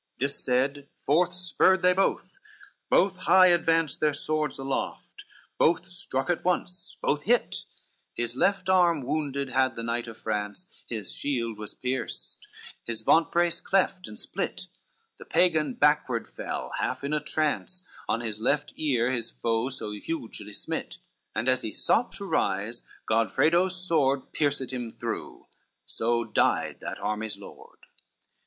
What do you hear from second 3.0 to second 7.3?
high advance Their swords aloft, both struck at once, both